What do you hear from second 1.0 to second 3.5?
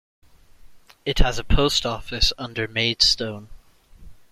It has a post office under Maidstone.